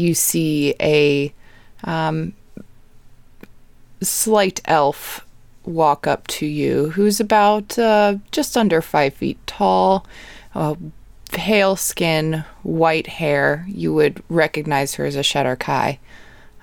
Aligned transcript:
you 0.00 0.14
see 0.14 0.74
a 0.80 1.32
um, 1.84 2.32
slight 4.02 4.60
elf 4.64 5.26
walk 5.64 6.06
up 6.06 6.26
to 6.26 6.46
you 6.46 6.90
who's 6.90 7.20
about 7.20 7.78
uh, 7.78 8.16
just 8.30 8.56
under 8.56 8.80
five 8.80 9.14
feet 9.14 9.38
tall, 9.46 10.06
uh, 10.54 10.74
pale 11.32 11.76
skin, 11.76 12.44
white 12.62 13.06
hair. 13.06 13.64
You 13.68 13.92
would 13.94 14.22
recognize 14.28 14.94
her 14.94 15.04
as 15.04 15.16
a 15.16 15.20
Shadar 15.20 15.58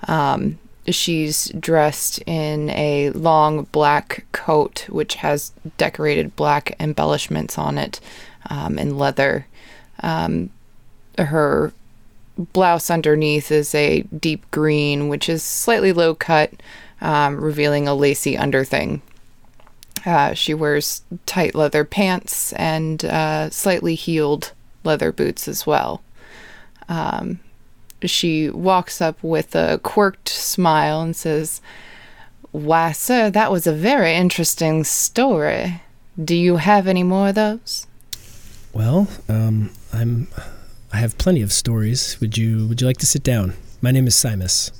Um, 0.06 0.58
she's 0.86 1.48
dressed 1.58 2.20
in 2.26 2.70
a 2.70 3.10
long 3.10 3.64
black 3.64 4.24
coat, 4.32 4.86
which 4.88 5.16
has 5.16 5.52
decorated 5.76 6.36
black 6.36 6.74
embellishments 6.80 7.58
on 7.58 7.78
it 7.78 8.00
um, 8.50 8.78
in 8.78 8.98
leather. 8.98 9.46
Um, 10.00 10.50
her 11.18 11.72
blouse 12.38 12.90
underneath 12.90 13.50
is 13.50 13.74
a 13.74 14.02
deep 14.02 14.48
green, 14.50 15.08
which 15.08 15.28
is 15.28 15.42
slightly 15.42 15.92
low 15.92 16.14
cut, 16.14 16.52
um, 17.00 17.40
revealing 17.40 17.88
a 17.88 17.94
lacy 17.94 18.36
underthing. 18.36 19.02
Uh, 20.06 20.32
she 20.32 20.54
wears 20.54 21.02
tight 21.26 21.54
leather 21.54 21.84
pants 21.84 22.52
and 22.54 23.04
uh, 23.04 23.50
slightly 23.50 23.94
heeled 23.94 24.52
leather 24.84 25.12
boots 25.12 25.48
as 25.48 25.66
well. 25.66 26.02
Um, 26.88 27.40
she 28.04 28.48
walks 28.48 29.00
up 29.00 29.22
with 29.22 29.54
a 29.54 29.80
quirked 29.82 30.28
smile 30.28 31.02
and 31.02 31.16
says, 31.16 31.60
Why, 32.52 32.92
sir, 32.92 33.28
that 33.30 33.50
was 33.50 33.66
a 33.66 33.72
very 33.72 34.14
interesting 34.14 34.84
story. 34.84 35.82
Do 36.22 36.36
you 36.36 36.56
have 36.56 36.86
any 36.86 37.02
more 37.02 37.28
of 37.28 37.34
those? 37.34 37.86
Well, 38.72 39.08
um, 39.28 39.70
I'm. 39.92 40.28
I 40.92 40.96
have 40.98 41.18
plenty 41.18 41.42
of 41.42 41.52
stories. 41.52 42.18
Would 42.20 42.38
you 42.38 42.66
Would 42.68 42.80
you 42.80 42.86
like 42.86 42.96
to 42.98 43.06
sit 43.06 43.22
down? 43.22 43.54
My 43.82 43.90
name 43.90 44.06
is 44.06 44.14
Simus. 44.14 44.70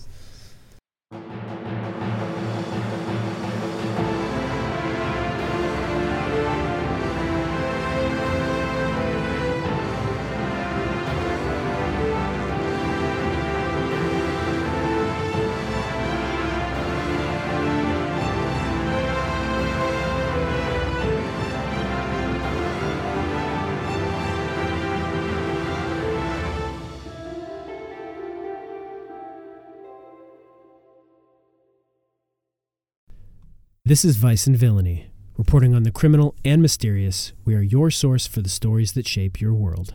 This 33.89 34.05
is 34.05 34.19
Vice 34.19 34.47
and 34.47 34.55
Villainy, 34.55 35.07
reporting 35.39 35.75
on 35.75 35.83
the 35.83 35.91
criminal 35.91 36.35
and 36.45 36.61
mysterious. 36.61 37.33
We 37.47 37.55
are 37.55 37.63
your 37.63 37.91
source 37.91 38.27
for 38.27 38.43
the 38.43 38.51
stories 38.51 38.93
that 38.93 39.07
shape 39.07 39.41
your 39.41 39.55
world. 39.55 39.95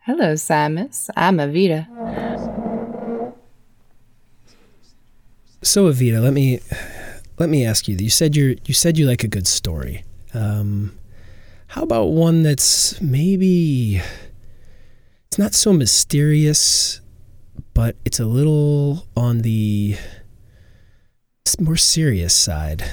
Hello, 0.00 0.34
Simus. 0.34 1.08
I'm 1.16 1.38
Avita. 1.38 1.86
So, 5.62 5.90
Avita, 5.90 6.22
let 6.22 6.34
me 6.34 6.60
let 7.38 7.48
me 7.48 7.64
ask 7.64 7.88
you. 7.88 7.96
You 7.96 8.10
said 8.10 8.36
you 8.36 8.58
you 8.66 8.74
said 8.74 8.98
you 8.98 9.06
like 9.06 9.24
a 9.24 9.28
good 9.28 9.46
story. 9.46 10.04
Um, 10.34 10.98
how 11.68 11.84
about 11.84 12.08
one 12.08 12.42
that's 12.42 13.00
maybe 13.00 14.02
it's 15.28 15.38
not 15.38 15.54
so 15.54 15.72
mysterious, 15.72 17.00
but 17.72 17.96
it's 18.04 18.20
a 18.20 18.26
little 18.26 19.08
on 19.16 19.38
the 19.38 19.96
more 21.60 21.76
serious 21.76 22.34
side. 22.34 22.84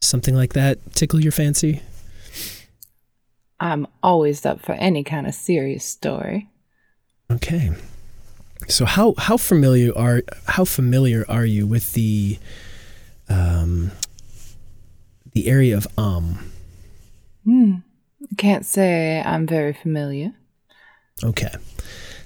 Something 0.00 0.34
like 0.34 0.52
that 0.54 0.78
tickle 0.94 1.20
your 1.20 1.32
fancy? 1.32 1.82
I'm 3.60 3.86
always 4.02 4.44
up 4.44 4.60
for 4.60 4.72
any 4.72 5.04
kind 5.04 5.26
of 5.26 5.34
serious 5.34 5.84
story. 5.84 6.50
Okay. 7.30 7.70
So 8.68 8.84
how 8.84 9.14
how 9.18 9.36
familiar 9.36 9.96
are 9.96 10.22
how 10.46 10.64
familiar 10.64 11.24
are 11.28 11.44
you 11.44 11.66
with 11.66 11.92
the 11.92 12.38
um 13.28 13.92
the 15.32 15.46
area 15.46 15.76
of 15.76 15.86
Um? 15.96 16.50
Hmm. 17.44 17.74
Can't 18.36 18.64
say 18.64 19.22
I'm 19.24 19.46
very 19.46 19.72
familiar. 19.72 20.32
Okay. 21.22 21.54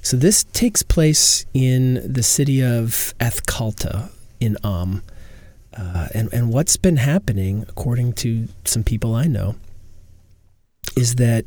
So 0.03 0.17
this 0.17 0.45
takes 0.45 0.83
place 0.83 1.47
in 1.53 2.13
the 2.13 2.23
city 2.23 2.63
of 2.63 3.13
Athkatla, 3.19 4.11
in 4.41 4.57
Amn. 4.63 5.03
Uh, 5.77 6.09
and, 6.15 6.33
and 6.33 6.53
what's 6.53 6.77
been 6.77 6.97
happening, 6.97 7.65
according 7.69 8.15
to 8.15 8.49
some 8.65 8.83
people 8.83 9.15
I 9.15 9.27
know, 9.27 9.57
is 10.97 11.17
that 11.17 11.45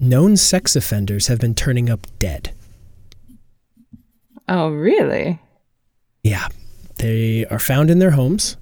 known 0.00 0.36
sex 0.36 0.74
offenders 0.74 1.26
have 1.26 1.38
been 1.38 1.54
turning 1.54 1.90
up 1.90 2.06
dead. 2.18 2.54
Oh, 4.48 4.70
really? 4.70 5.38
Yeah. 6.22 6.48
They 6.98 7.44
are 7.46 7.58
found 7.58 7.90
in 7.90 7.98
their 7.98 8.12
homes. 8.12 8.56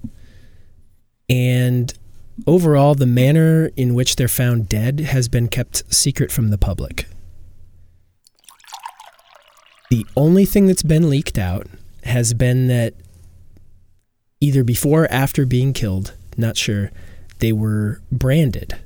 And 1.29 1.93
overall, 2.45 2.95
the 2.95 3.05
manner 3.05 3.71
in 3.75 3.93
which 3.93 4.15
they're 4.17 4.27
found 4.27 4.67
dead 4.67 4.99
has 4.99 5.29
been 5.29 5.47
kept 5.47 5.83
secret 5.93 6.31
from 6.31 6.49
the 6.49 6.57
public. 6.57 7.07
The 9.89 10.05
only 10.15 10.45
thing 10.45 10.67
that's 10.67 10.83
been 10.83 11.09
leaked 11.09 11.37
out 11.37 11.67
has 12.03 12.33
been 12.33 12.67
that 12.67 12.93
either 14.41 14.63
before 14.63 15.03
or 15.03 15.11
after 15.11 15.45
being 15.45 15.71
killed, 15.71 16.13
not 16.35 16.57
sure, 16.57 16.91
they 17.39 17.53
were 17.53 18.01
branded. 18.11 18.77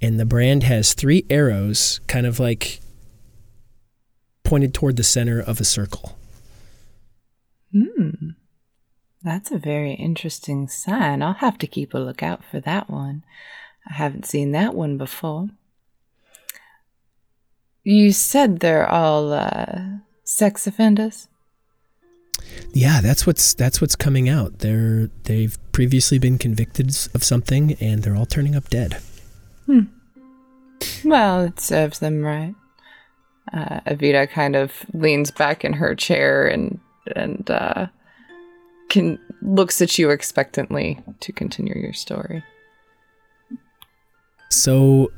And 0.00 0.20
the 0.20 0.24
brand 0.24 0.62
has 0.62 0.94
three 0.94 1.26
arrows 1.28 2.00
kind 2.06 2.26
of 2.26 2.38
like 2.38 2.80
pointed 4.44 4.72
toward 4.72 4.96
the 4.96 5.02
center 5.02 5.40
of 5.40 5.60
a 5.60 5.64
circle. 5.64 6.16
Hmm. 7.72 8.30
That's 9.22 9.50
a 9.50 9.58
very 9.58 9.92
interesting 9.92 10.66
sign. 10.68 11.22
I'll 11.22 11.34
have 11.34 11.58
to 11.58 11.66
keep 11.66 11.92
a 11.92 11.98
lookout 11.98 12.42
for 12.50 12.60
that 12.60 12.88
one. 12.88 13.22
I 13.88 13.94
haven't 13.94 14.26
seen 14.26 14.52
that 14.52 14.74
one 14.74 14.96
before. 14.96 15.48
You 17.82 18.12
said 18.12 18.60
they're 18.60 18.88
all 18.88 19.32
uh, 19.32 19.98
sex 20.24 20.66
offenders? 20.66 21.28
Yeah, 22.72 23.00
that's 23.00 23.26
what's 23.26 23.54
that's 23.54 23.80
what's 23.80 23.96
coming 23.96 24.28
out. 24.28 24.60
They're 24.60 25.10
they've 25.24 25.58
previously 25.72 26.18
been 26.18 26.38
convicted 26.38 26.88
of 27.14 27.24
something, 27.24 27.74
and 27.80 28.02
they're 28.02 28.16
all 28.16 28.26
turning 28.26 28.54
up 28.54 28.68
dead. 28.68 29.00
Hmm. 29.66 29.80
Well, 31.04 31.44
it 31.44 31.60
serves 31.60 31.98
them 31.98 32.22
right. 32.22 32.54
Uh, 33.52 33.80
Avita 33.86 34.30
kind 34.30 34.54
of 34.54 34.72
leans 34.92 35.30
back 35.30 35.64
in 35.64 35.74
her 35.74 35.94
chair 35.94 36.46
and 36.46 36.78
and 37.16 37.50
uh, 37.50 37.86
can 38.88 39.18
looks 39.42 39.80
at 39.80 39.98
you 39.98 40.10
expectantly 40.10 41.02
to 41.20 41.32
continue 41.32 41.74
your 41.74 41.92
story. 41.92 42.42
So, 44.50 45.12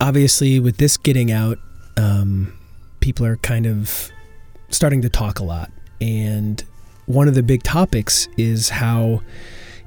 obviously, 0.00 0.60
with 0.60 0.76
this 0.76 0.96
getting 0.96 1.32
out, 1.32 1.58
um, 1.96 2.58
people 3.00 3.24
are 3.24 3.36
kind 3.36 3.66
of 3.66 4.10
starting 4.68 5.02
to 5.02 5.08
talk 5.08 5.38
a 5.38 5.44
lot. 5.44 5.70
And 6.00 6.62
one 7.06 7.28
of 7.28 7.34
the 7.34 7.42
big 7.42 7.62
topics 7.62 8.28
is 8.36 8.68
how 8.70 9.22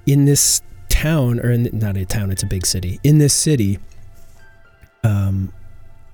in 0.06 0.26
this 0.26 0.62
town, 0.90 1.40
or 1.40 1.52
in, 1.52 1.70
not 1.74 1.98
a 1.98 2.06
town, 2.06 2.32
it's 2.32 2.44
a 2.44 2.48
big 2.48 2.66
city, 2.66 3.00
in 3.04 3.18
this 3.18 3.34
city, 3.34 3.80
um, 5.04 5.52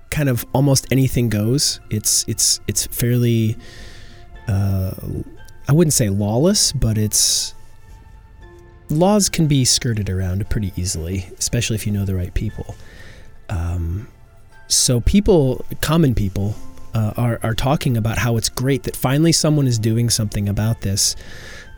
kind 0.09 0.29
of 0.29 0.45
almost 0.53 0.87
anything 0.91 1.29
goes. 1.29 1.79
It's 1.89 2.25
it's 2.27 2.59
it's 2.67 2.87
fairly, 2.87 3.57
uh, 4.47 4.91
I 5.67 5.73
wouldn't 5.73 5.93
say 5.93 6.09
lawless, 6.09 6.71
but 6.71 6.97
it's 6.97 7.53
laws 8.89 9.29
can 9.29 9.47
be 9.47 9.65
skirted 9.65 10.09
around 10.09 10.49
pretty 10.49 10.73
easily, 10.75 11.27
especially 11.37 11.75
if 11.75 11.85
you 11.85 11.93
know 11.93 12.05
the 12.05 12.15
right 12.15 12.33
people. 12.33 12.75
Um, 13.49 14.07
so 14.67 15.01
people, 15.01 15.65
common 15.81 16.13
people, 16.15 16.55
uh, 16.93 17.13
are, 17.17 17.39
are 17.43 17.55
talking 17.55 17.97
about 17.97 18.17
how 18.17 18.37
it's 18.37 18.49
great 18.49 18.83
that 18.83 18.95
finally 18.95 19.31
someone 19.31 19.67
is 19.67 19.79
doing 19.79 20.09
something 20.09 20.49
about 20.49 20.81
this 20.81 21.15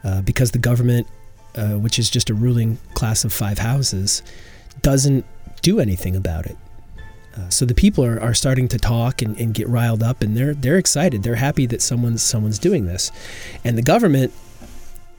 uh, 0.03 0.21
because 0.21 0.51
the 0.51 0.59
government, 0.59 1.07
uh, 1.55 1.73
which 1.73 1.99
is 1.99 2.09
just 2.09 2.29
a 2.29 2.33
ruling 2.33 2.77
class 2.93 3.23
of 3.23 3.33
five 3.33 3.59
houses, 3.59 4.23
doesn't 4.81 5.25
do 5.61 5.79
anything 5.79 6.15
about 6.15 6.45
it. 6.45 6.57
Uh, 7.37 7.49
so 7.49 7.65
the 7.65 7.73
people 7.73 8.03
are, 8.03 8.19
are 8.19 8.33
starting 8.33 8.67
to 8.67 8.77
talk 8.77 9.21
and, 9.21 9.37
and 9.37 9.53
get 9.53 9.67
riled 9.69 10.03
up 10.03 10.21
and 10.21 10.35
they're 10.35 10.53
they're 10.53 10.77
excited. 10.77 11.23
They're 11.23 11.35
happy 11.35 11.65
that 11.67 11.81
someone's 11.81 12.21
someone's 12.23 12.59
doing 12.59 12.85
this. 12.85 13.11
And 13.63 13.77
the 13.77 13.81
government, 13.81 14.33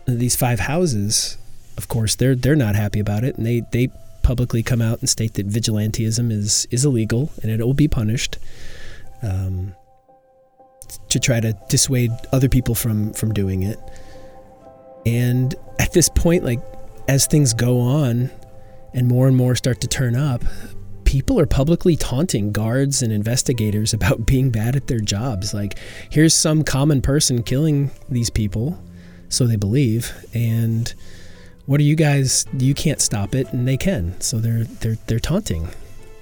these 0.06 0.36
five 0.36 0.60
houses, 0.60 1.38
of 1.78 1.88
course, 1.88 2.14
they're 2.14 2.34
they're 2.34 2.56
not 2.56 2.74
happy 2.74 3.00
about 3.00 3.24
it 3.24 3.36
and 3.36 3.46
they, 3.46 3.62
they 3.70 3.88
publicly 4.22 4.62
come 4.62 4.82
out 4.82 5.00
and 5.00 5.08
state 5.08 5.34
that 5.34 5.48
vigilantism 5.48 6.30
is, 6.30 6.66
is 6.70 6.84
illegal 6.84 7.30
and 7.42 7.50
it 7.50 7.64
will 7.64 7.74
be 7.74 7.88
punished. 7.88 8.38
um, 9.22 9.74
to 11.08 11.18
try 11.18 11.40
to 11.40 11.56
dissuade 11.68 12.10
other 12.32 12.48
people 12.48 12.74
from 12.74 13.12
from 13.12 13.32
doing 13.32 13.62
it. 13.62 13.78
And 15.04 15.54
at 15.78 15.92
this 15.92 16.08
point, 16.08 16.44
like 16.44 16.60
as 17.08 17.26
things 17.26 17.52
go 17.54 17.80
on, 17.80 18.30
and 18.94 19.08
more 19.08 19.26
and 19.26 19.36
more 19.36 19.54
start 19.54 19.80
to 19.80 19.88
turn 19.88 20.14
up, 20.14 20.44
people 21.04 21.38
are 21.38 21.46
publicly 21.46 21.96
taunting 21.96 22.52
guards 22.52 23.02
and 23.02 23.12
investigators 23.12 23.92
about 23.98 24.26
being 24.26 24.50
bad 24.50 24.76
at 24.76 24.86
their 24.86 25.00
jobs. 25.00 25.54
Like, 25.54 25.78
here's 26.10 26.34
some 26.34 26.62
common 26.62 27.02
person 27.02 27.42
killing 27.42 27.90
these 28.08 28.30
people, 28.30 28.82
so 29.28 29.46
they 29.46 29.56
believe, 29.56 30.12
and 30.34 30.92
what 31.66 31.80
are 31.80 31.84
you 31.84 31.96
guys? 31.96 32.44
You 32.58 32.74
can't 32.74 33.00
stop 33.00 33.34
it, 33.34 33.52
and 33.52 33.66
they 33.66 33.76
can. 33.76 34.20
So 34.20 34.38
they're 34.38 34.64
they're 34.64 34.98
they're 35.06 35.20
taunting, 35.20 35.68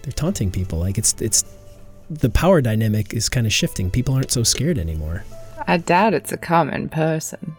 they're 0.02 0.12
taunting 0.12 0.50
people. 0.50 0.78
Like 0.78 0.98
it's 0.98 1.14
it's 1.20 1.44
the 2.10 2.28
power 2.28 2.60
dynamic 2.60 3.14
is 3.14 3.28
kind 3.28 3.46
of 3.46 3.52
shifting. 3.52 3.90
People 3.90 4.14
aren't 4.14 4.32
so 4.32 4.42
scared 4.42 4.78
anymore. 4.78 5.24
I 5.66 5.76
doubt 5.76 6.12
it's 6.12 6.32
a 6.32 6.36
common 6.36 6.88
person. 6.88 7.56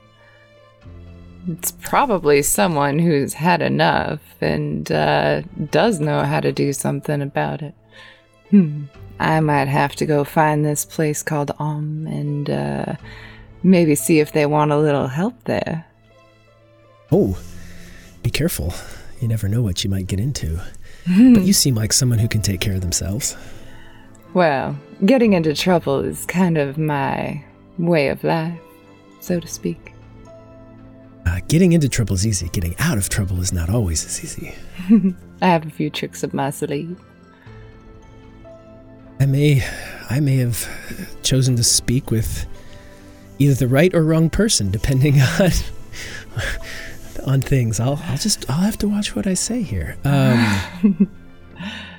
It's 1.48 1.72
probably 1.72 2.42
someone 2.42 3.00
who's 3.00 3.34
had 3.34 3.62
enough 3.62 4.20
and 4.42 4.92
uh, 4.92 5.42
does 5.72 6.00
know 6.00 6.24
how 6.24 6.42
to 6.42 6.52
do 6.52 6.74
something 6.74 7.22
about 7.22 7.62
it. 7.62 7.74
Hmm. 8.50 8.84
I 9.20 9.40
might 9.40 9.68
have 9.68 9.96
to 9.98 10.06
go 10.06 10.24
find 10.24 10.66
this 10.66 10.84
place 10.84 11.24
called 11.24 11.52
Amn 11.60 12.08
and 12.08 12.50
uh, 12.50 12.96
maybe 13.64 13.96
see 13.96 14.20
if 14.20 14.34
they 14.34 14.46
want 14.46 14.72
a 14.72 14.80
little 14.80 15.08
help 15.08 15.36
there. 15.46 15.86
Oh, 17.12 17.38
be 18.22 18.30
careful. 18.30 18.74
You 19.20 19.28
never 19.28 19.48
know 19.48 19.62
what 19.62 19.84
you 19.84 19.90
might 19.90 20.08
get 20.08 20.20
into. 20.20 20.60
but 21.06 21.44
you 21.44 21.54
seem 21.54 21.76
like 21.76 21.94
someone 21.94 22.20
who 22.20 22.28
can 22.28 22.42
take 22.42 22.62
care 22.62 22.76
of 22.76 22.82
themselves. 22.82 23.38
Well, 24.34 24.78
getting 25.06 25.34
into 25.34 25.54
trouble 25.54 26.00
is 26.00 26.26
kind 26.26 26.58
of 26.58 26.78
my 26.78 27.44
way 27.78 28.08
of 28.10 28.24
life, 28.24 28.60
so 29.20 29.40
to 29.40 29.48
speak. 29.48 29.94
Uh, 31.26 31.40
getting 31.48 31.74
into 31.74 31.90
trouble 31.90 32.16
is 32.16 32.26
easy. 32.26 32.50
Getting 32.50 32.76
out 32.80 32.98
of 32.98 33.10
trouble 33.10 33.42
is 33.42 33.52
not 33.52 33.70
always 33.70 34.06
as 34.06 34.24
easy. 34.24 34.56
I 35.42 35.48
have 35.48 35.66
a 35.66 35.70
few 35.70 35.90
tricks 35.90 36.24
up 36.24 36.34
my 36.34 36.50
sleeve. 36.50 36.98
I 39.20 39.26
may, 39.26 39.64
I 40.10 40.20
may 40.20 40.38
have 40.38 40.68
chosen 41.22 41.56
to 41.58 41.64
speak 41.64 42.10
with 42.10 42.46
either 43.38 43.54
the 43.54 43.68
right 43.68 43.94
or 43.94 44.04
wrong 44.04 44.30
person, 44.30 44.72
depending 44.72 45.22
on 45.40 45.52
on 47.26 47.42
things. 47.42 47.80
I'll, 47.80 48.00
I'll 48.06 48.18
just, 48.18 48.50
I'll 48.50 48.62
have 48.62 48.78
to 48.80 48.88
watch 48.88 49.16
what 49.16 49.28
I 49.28 49.34
say 49.34 49.62
here. 49.62 49.98
Um, 50.04 51.10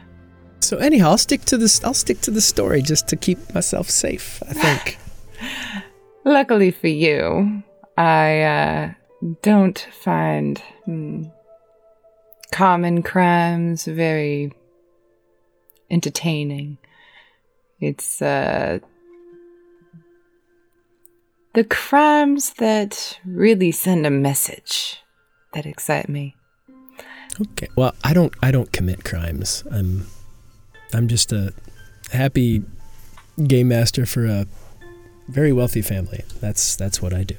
so 0.62 0.76
anyhow, 0.78 1.10
I'll 1.10 1.18
stick 1.18 1.44
to 1.46 1.58
this. 1.58 1.82
I'll 1.84 1.94
stick 1.94 2.20
to 2.22 2.30
the 2.30 2.40
story 2.40 2.82
just 2.82 3.08
to 3.08 3.16
keep 3.16 3.54
myself 3.54 3.90
safe. 3.90 4.42
I 4.48 4.52
think. 4.52 4.98
Luckily 6.24 6.70
for 6.70 6.88
you, 6.88 7.62
I 7.96 8.42
uh, 8.42 8.92
don't 9.42 9.78
find 9.92 10.58
hmm, 10.84 11.24
common 12.52 13.02
crimes 13.02 13.84
very 13.86 14.52
entertaining. 15.90 16.78
It's 17.80 18.22
uh, 18.22 18.78
the 21.54 21.64
crimes 21.64 22.54
that 22.54 23.18
really 23.24 23.72
send 23.72 24.06
a 24.06 24.10
message 24.10 25.02
that 25.52 25.66
excite 25.66 26.08
me. 26.08 26.36
Okay. 27.40 27.68
Well, 27.76 27.94
I 28.04 28.12
don't 28.12 28.32
I 28.42 28.50
don't 28.50 28.72
commit 28.72 29.04
crimes. 29.04 29.64
I'm 29.70 30.06
I'm 30.94 31.08
just 31.08 31.32
a 31.32 31.52
happy 32.10 32.62
game 33.46 33.68
master 33.68 34.06
for 34.06 34.26
a 34.26 34.46
very 35.28 35.52
wealthy 35.52 35.82
family. 35.82 36.24
That's 36.40 36.76
that's 36.76 37.00
what 37.00 37.12
I 37.14 37.24
do. 37.24 37.36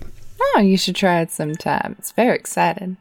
Oh, 0.55 0.59
you 0.59 0.77
should 0.77 0.95
try 0.95 1.21
it 1.21 1.31
sometime. 1.31 1.95
It's 1.99 2.11
very 2.11 2.35
exciting. 2.35 2.97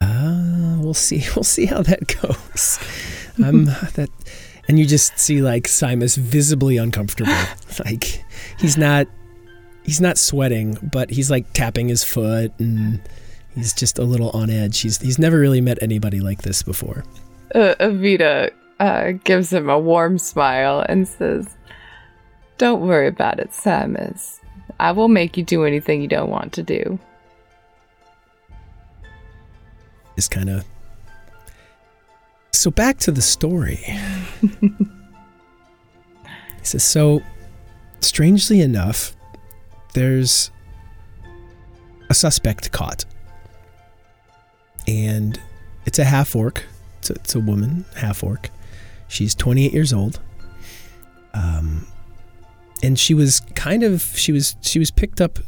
Uh, 0.00 0.76
we'll 0.80 0.94
see. 0.94 1.24
We'll 1.34 1.44
see 1.44 1.66
how 1.66 1.82
that 1.82 2.06
goes. 2.22 2.78
I'm 3.42 3.64
that, 3.64 4.08
and 4.68 4.78
you 4.78 4.86
just 4.86 5.18
see 5.18 5.42
like 5.42 5.64
Simus 5.64 6.16
visibly 6.16 6.76
uncomfortable. 6.76 7.32
like 7.84 8.24
he's 8.58 8.76
not, 8.76 9.08
he's 9.84 10.00
not 10.00 10.18
sweating, 10.18 10.78
but 10.92 11.10
he's 11.10 11.30
like 11.30 11.52
tapping 11.52 11.88
his 11.88 12.04
foot 12.04 12.52
and 12.58 13.00
he's 13.54 13.72
just 13.72 13.98
a 13.98 14.04
little 14.04 14.30
on 14.30 14.50
edge. 14.50 14.80
He's 14.80 14.98
he's 15.00 15.18
never 15.18 15.38
really 15.38 15.60
met 15.60 15.82
anybody 15.82 16.20
like 16.20 16.42
this 16.42 16.62
before. 16.62 17.04
Uh, 17.54 17.74
Avita 17.78 18.50
uh, 18.80 19.12
gives 19.22 19.52
him 19.52 19.70
a 19.70 19.78
warm 19.78 20.18
smile 20.18 20.84
and 20.88 21.06
says, 21.06 21.56
"Don't 22.58 22.86
worry 22.86 23.06
about 23.06 23.38
it, 23.38 23.50
Samus. 23.50 24.40
I 24.80 24.92
will 24.92 25.08
make 25.08 25.36
you 25.36 25.44
do 25.44 25.64
anything 25.64 26.02
you 26.02 26.08
don't 26.08 26.30
want 26.30 26.52
to 26.54 26.62
do. 26.62 26.98
Is 30.16 30.28
kind 30.28 30.50
of. 30.50 30.64
So 32.52 32.70
back 32.70 32.98
to 32.98 33.10
the 33.10 33.22
story. 33.22 33.76
he 34.60 34.70
says, 36.62 36.84
So, 36.84 37.20
strangely 38.00 38.60
enough, 38.60 39.16
there's 39.92 40.50
a 42.08 42.14
suspect 42.14 42.70
caught. 42.72 43.04
And 44.86 45.40
it's 45.84 45.98
a 45.98 46.04
half 46.04 46.36
orc. 46.36 46.64
It's 47.04 47.10
a, 47.10 47.14
it's 47.14 47.34
a 47.34 47.40
woman, 47.40 47.84
half 47.96 48.24
orc. 48.24 48.48
She's 49.08 49.34
28 49.34 49.74
years 49.74 49.92
old. 49.92 50.20
Um, 51.34 51.86
and 52.82 52.98
she 52.98 53.12
was 53.12 53.40
kind 53.54 53.82
of 53.82 54.00
she 54.00 54.32
was 54.32 54.56
she 54.62 54.78
was 54.78 54.90
picked 54.90 55.20
up 55.20 55.38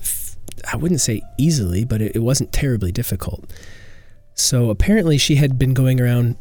I 0.70 0.76
wouldn't 0.76 1.00
say 1.00 1.22
easily, 1.38 1.86
but 1.86 2.02
it, 2.02 2.14
it 2.14 2.18
wasn't 2.18 2.52
terribly 2.52 2.92
difficult. 2.92 3.50
So 4.34 4.68
apparently 4.68 5.16
she 5.16 5.36
had 5.36 5.58
been 5.58 5.72
going 5.72 5.98
around 5.98 6.36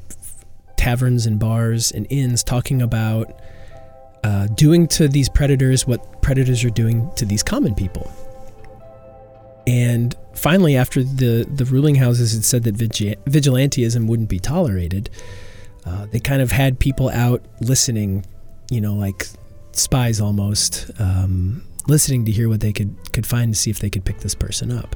taverns 0.76 1.26
and 1.26 1.40
bars 1.40 1.92
and 1.94 2.06
inns 2.10 2.44
talking 2.44 2.82
about 2.82 3.40
uh, 4.26 4.48
doing 4.48 4.86
to 4.90 5.08
these 5.08 5.30
predators 5.30 5.88
what 5.88 6.22
predators 6.22 6.66
are 6.66 6.70
doing 6.70 7.10
to 7.16 7.26
these 7.26 7.42
common 7.42 7.74
people. 7.74 8.12
And 9.68 10.16
finally, 10.36 10.76
after 10.76 11.04
the, 11.04 11.46
the 11.52 11.66
ruling 11.66 11.96
houses 11.96 12.34
had 12.34 12.44
said 12.44 12.64
that 12.64 12.76
vigi- 12.76 13.16
vigilantism 13.26 14.08
wouldn't 14.08 14.30
be 14.30 14.40
tolerated, 14.40 15.10
uh, 15.86 16.06
they 16.12 16.20
kind 16.20 16.42
of 16.42 16.52
had 16.52 16.80
people 16.80 17.10
out 17.10 17.44
listening, 17.62 18.26
you 18.70 18.82
know, 18.82 18.94
like 18.94 19.28
spies 19.72 20.22
almost, 20.22 20.92
um, 21.00 21.64
listening 21.88 22.26
to 22.26 22.32
hear 22.32 22.50
what 22.50 22.60
they 22.60 22.74
could 22.74 22.96
could 23.14 23.26
find 23.26 23.54
to 23.54 23.60
see 23.60 23.70
if 23.70 23.80
they 23.80 23.90
could 23.90 24.04
pick 24.06 24.20
this 24.20 24.36
person 24.36 24.72
up. 24.72 24.96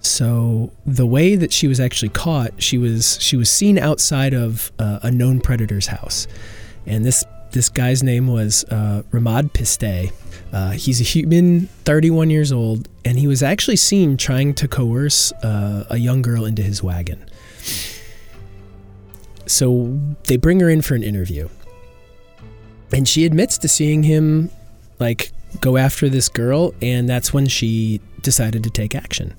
So 0.00 0.72
the 0.86 1.06
way 1.06 1.36
that 1.36 1.52
she 1.52 1.66
was 1.66 1.78
actually 1.80 2.08
caught, 2.10 2.62
she 2.62 2.78
was 2.78 3.18
she 3.20 3.36
was 3.36 3.50
seen 3.50 3.78
outside 3.78 4.32
of 4.34 4.72
uh, 4.78 5.00
a 5.02 5.10
known 5.10 5.40
predator's 5.40 5.86
house, 5.86 6.26
and 6.86 7.04
this 7.04 7.24
this 7.52 7.68
guy's 7.68 8.02
name 8.02 8.28
was 8.28 8.64
uh, 8.70 9.02
Ramad 9.10 9.52
Piste. 9.52 10.12
Uh, 10.52 10.70
he's 10.72 11.00
a 11.00 11.04
human, 11.04 11.66
31 11.84 12.30
years 12.30 12.52
old, 12.52 12.88
and 13.04 13.18
he 13.18 13.26
was 13.26 13.42
actually 13.42 13.76
seen 13.76 14.16
trying 14.16 14.54
to 14.54 14.68
coerce 14.68 15.32
uh, 15.44 15.84
a 15.90 15.98
young 15.98 16.22
girl 16.22 16.44
into 16.44 16.62
his 16.62 16.82
wagon. 16.82 17.24
So 19.46 19.98
they 20.24 20.36
bring 20.36 20.60
her 20.60 20.70
in 20.70 20.82
for 20.82 20.94
an 20.94 21.02
interview 21.02 21.48
and 22.92 23.08
she 23.08 23.24
admits 23.24 23.58
to 23.58 23.68
seeing 23.68 24.02
him 24.02 24.50
like 24.98 25.32
go 25.60 25.76
after 25.76 26.08
this 26.08 26.28
girl 26.28 26.74
and 26.80 27.08
that's 27.08 27.32
when 27.32 27.46
she 27.46 28.00
decided 28.22 28.62
to 28.64 28.70
take 28.70 28.94
action 28.94 29.34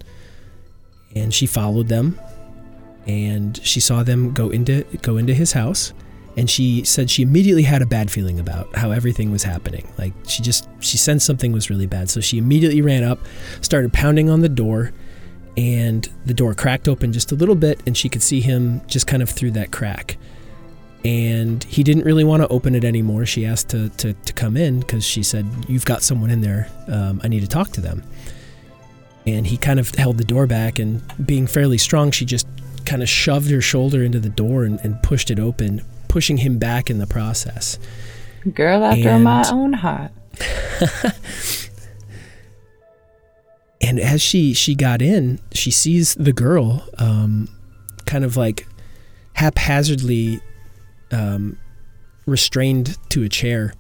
and 1.15 1.33
she 1.33 1.45
followed 1.45 1.87
them 1.87 2.19
and 3.07 3.59
she 3.65 3.79
saw 3.79 4.03
them 4.03 4.33
go 4.33 4.49
into 4.49 4.83
go 5.01 5.17
into 5.17 5.33
his 5.33 5.53
house 5.53 5.93
and 6.37 6.49
she 6.49 6.83
said 6.83 7.09
she 7.09 7.21
immediately 7.21 7.63
had 7.63 7.81
a 7.81 7.85
bad 7.85 8.09
feeling 8.09 8.39
about 8.39 8.73
how 8.75 8.91
everything 8.91 9.31
was 9.31 9.43
happening 9.43 9.87
like 9.97 10.13
she 10.27 10.41
just 10.41 10.67
she 10.79 10.97
sensed 10.97 11.25
something 11.25 11.51
was 11.51 11.69
really 11.69 11.87
bad 11.87 12.09
so 12.09 12.21
she 12.21 12.37
immediately 12.37 12.81
ran 12.81 13.03
up 13.03 13.19
started 13.61 13.91
pounding 13.91 14.29
on 14.29 14.41
the 14.41 14.49
door 14.49 14.91
and 15.57 16.09
the 16.25 16.33
door 16.33 16.53
cracked 16.53 16.87
open 16.87 17.11
just 17.11 17.31
a 17.31 17.35
little 17.35 17.55
bit 17.55 17.81
and 17.85 17.97
she 17.97 18.07
could 18.07 18.23
see 18.23 18.39
him 18.39 18.81
just 18.87 19.07
kind 19.07 19.21
of 19.21 19.29
through 19.29 19.51
that 19.51 19.71
crack 19.71 20.17
and 21.03 21.63
he 21.63 21.83
didn't 21.83 22.03
really 22.03 22.23
want 22.23 22.43
to 22.43 22.47
open 22.49 22.75
it 22.75 22.83
anymore. 22.83 23.25
She 23.25 23.45
asked 23.45 23.69
to, 23.69 23.89
to, 23.89 24.13
to 24.13 24.33
come 24.33 24.55
in 24.55 24.81
because 24.81 25.03
she 25.03 25.23
said, 25.23 25.47
You've 25.67 25.85
got 25.85 26.03
someone 26.03 26.29
in 26.29 26.41
there. 26.41 26.69
Um, 26.87 27.19
I 27.23 27.27
need 27.27 27.41
to 27.41 27.47
talk 27.47 27.69
to 27.71 27.81
them. 27.81 28.03
And 29.25 29.45
he 29.45 29.57
kind 29.57 29.79
of 29.79 29.93
held 29.95 30.17
the 30.17 30.23
door 30.23 30.47
back, 30.47 30.79
and 30.79 31.01
being 31.25 31.45
fairly 31.45 31.77
strong, 31.77 32.09
she 32.11 32.25
just 32.25 32.47
kind 32.85 33.03
of 33.03 33.09
shoved 33.09 33.51
her 33.51 33.61
shoulder 33.61 34.03
into 34.03 34.19
the 34.19 34.29
door 34.29 34.63
and, 34.63 34.79
and 34.83 35.01
pushed 35.03 35.29
it 35.29 35.39
open, 35.39 35.83
pushing 36.11 36.35
him 36.35 36.59
back 36.59 36.89
in 36.89 36.99
the 36.99 37.07
process. 37.07 37.79
Girl 38.53 38.83
after 38.83 39.07
and, 39.07 39.23
my 39.23 39.49
own 39.49 39.71
heart. 39.71 40.11
and 43.81 43.97
as 43.97 44.21
she 44.21 44.53
she 44.53 44.75
got 44.75 45.01
in, 45.01 45.39
she 45.53 45.71
sees 45.71 46.13
the 46.15 46.33
girl 46.33 46.85
um, 46.97 47.47
kind 48.05 48.25
of 48.25 48.35
like 48.35 48.67
haphazardly 49.35 50.41
um, 51.11 51.57
restrained 52.25 52.97
to 53.11 53.23
a 53.23 53.29
chair, 53.29 53.73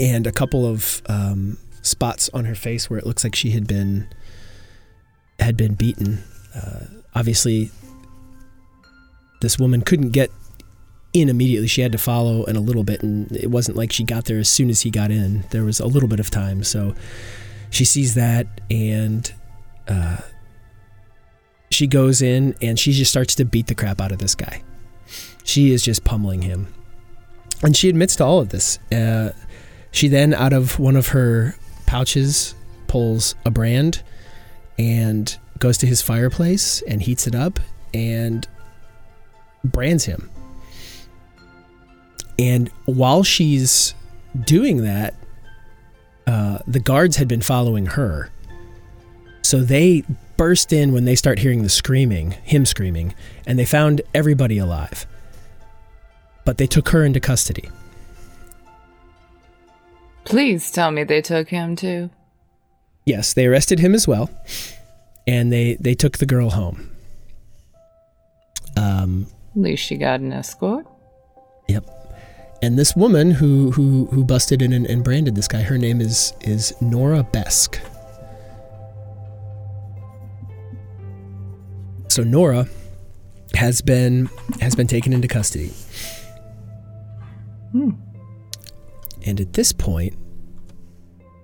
and 0.00 0.26
a 0.26 0.32
couple 0.32 0.66
of 0.66 1.00
um, 1.06 1.58
spots 1.80 2.28
on 2.34 2.46
her 2.46 2.56
face 2.56 2.90
where 2.90 2.98
it 2.98 3.06
looks 3.06 3.22
like 3.22 3.36
she 3.36 3.50
had 3.50 3.68
been 3.68 4.08
had 5.38 5.56
been 5.56 5.74
beaten. 5.74 6.24
Uh, 6.56 6.86
obviously, 7.14 7.70
this 9.42 9.60
woman 9.60 9.82
couldn't 9.82 10.10
get 10.10 10.32
in 11.20 11.28
immediately. 11.28 11.68
She 11.68 11.80
had 11.80 11.92
to 11.92 11.98
follow 11.98 12.44
in 12.44 12.56
a 12.56 12.60
little 12.60 12.84
bit, 12.84 13.02
and 13.02 13.30
it 13.32 13.50
wasn't 13.50 13.76
like 13.76 13.92
she 13.92 14.04
got 14.04 14.26
there 14.26 14.38
as 14.38 14.48
soon 14.48 14.70
as 14.70 14.82
he 14.82 14.90
got 14.90 15.10
in. 15.10 15.44
There 15.50 15.64
was 15.64 15.80
a 15.80 15.86
little 15.86 16.08
bit 16.08 16.20
of 16.20 16.30
time, 16.30 16.62
so 16.64 16.94
she 17.70 17.84
sees 17.84 18.14
that 18.14 18.46
and 18.70 19.32
uh, 19.88 20.18
she 21.70 21.86
goes 21.86 22.22
in 22.22 22.54
and 22.62 22.78
she 22.78 22.92
just 22.92 23.10
starts 23.10 23.34
to 23.36 23.44
beat 23.44 23.66
the 23.66 23.74
crap 23.74 24.00
out 24.00 24.12
of 24.12 24.18
this 24.18 24.34
guy. 24.34 24.62
She 25.44 25.72
is 25.72 25.82
just 25.82 26.04
pummeling 26.04 26.42
him, 26.42 26.72
and 27.62 27.76
she 27.76 27.88
admits 27.88 28.16
to 28.16 28.24
all 28.24 28.40
of 28.40 28.48
this. 28.50 28.78
Uh, 28.90 29.32
she 29.92 30.08
then, 30.08 30.34
out 30.34 30.52
of 30.52 30.78
one 30.78 30.96
of 30.96 31.08
her 31.08 31.56
pouches, 31.86 32.54
pulls 32.88 33.34
a 33.44 33.50
brand 33.50 34.02
and 34.78 35.38
goes 35.58 35.78
to 35.78 35.86
his 35.86 36.02
fireplace 36.02 36.82
and 36.82 37.02
heats 37.02 37.26
it 37.26 37.34
up 37.34 37.60
and 37.94 38.46
brands 39.64 40.04
him. 40.04 40.30
And 42.38 42.68
while 42.84 43.22
she's 43.22 43.94
doing 44.44 44.82
that, 44.82 45.14
uh, 46.26 46.58
the 46.66 46.80
guards 46.80 47.16
had 47.16 47.28
been 47.28 47.40
following 47.40 47.86
her. 47.86 48.30
So 49.42 49.60
they 49.60 50.04
burst 50.36 50.72
in 50.72 50.92
when 50.92 51.04
they 51.04 51.14
start 51.14 51.38
hearing 51.38 51.62
the 51.62 51.68
screaming, 51.68 52.32
him 52.42 52.66
screaming, 52.66 53.14
and 53.46 53.58
they 53.58 53.64
found 53.64 54.02
everybody 54.12 54.58
alive. 54.58 55.06
But 56.44 56.58
they 56.58 56.66
took 56.66 56.90
her 56.90 57.04
into 57.04 57.20
custody. 57.20 57.70
Please 60.24 60.70
tell 60.70 60.90
me 60.90 61.04
they 61.04 61.22
took 61.22 61.48
him 61.48 61.76
too. 61.76 62.10
Yes, 63.04 63.32
they 63.32 63.46
arrested 63.46 63.78
him 63.78 63.94
as 63.94 64.08
well, 64.08 64.28
and 65.26 65.52
they 65.52 65.74
they 65.74 65.94
took 65.94 66.18
the 66.18 66.26
girl 66.26 66.50
home. 66.50 66.90
Um, 68.76 69.28
At 69.54 69.62
least 69.62 69.84
she 69.84 69.96
got 69.96 70.18
an 70.18 70.32
escort. 70.32 70.86
Yep. 71.68 71.88
And 72.62 72.78
this 72.78 72.96
woman 72.96 73.30
who 73.30 73.70
who 73.72 74.06
who 74.06 74.24
busted 74.24 74.62
in 74.62 74.72
and, 74.72 74.86
and 74.86 75.04
branded 75.04 75.34
this 75.34 75.48
guy, 75.48 75.62
her 75.62 75.78
name 75.78 76.00
is 76.00 76.32
is 76.40 76.74
Nora 76.80 77.22
Besk. 77.22 77.78
So 82.08 82.22
Nora 82.22 82.66
has 83.54 83.82
been 83.82 84.30
has 84.60 84.74
been 84.74 84.86
taken 84.86 85.12
into 85.12 85.28
custody. 85.28 85.72
Hmm. 87.72 87.90
And 89.26 89.40
at 89.40 89.52
this 89.52 89.72
point, 89.72 90.16